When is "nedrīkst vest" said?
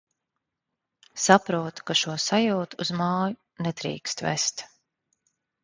3.69-4.69